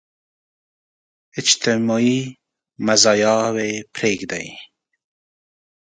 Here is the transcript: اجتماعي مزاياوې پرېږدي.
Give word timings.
اجتماعي 1.41 2.19
مزاياوې 2.85 3.71
پرېږدي. 3.95 4.45